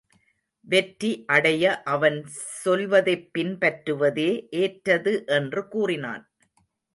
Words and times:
வெற்றி 0.67 1.23
அடைய 1.27 1.81
அவன் 1.85 2.17
சொல்வதைப் 2.63 3.29
பின் 3.33 3.53
பற்றுவதே 3.57 4.27
ஏற்றது 4.55 5.13
என்று 5.27 5.67
கூறினான். 5.67 6.25